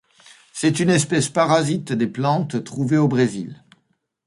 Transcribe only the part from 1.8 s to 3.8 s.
des plantes trouvée au Brésil.